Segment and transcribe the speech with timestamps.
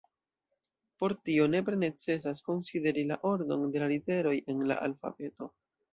[1.01, 5.53] Por tio nepre necesas konsideri la ordon de la literoj en la alfabeto.